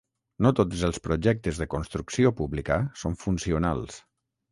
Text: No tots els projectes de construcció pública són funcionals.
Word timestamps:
No 0.43 0.51
tots 0.59 0.79
els 0.85 0.99
projectes 1.07 1.59
de 1.63 1.67
construcció 1.73 2.31
pública 2.39 2.79
són 3.03 3.19
funcionals. 3.25 4.01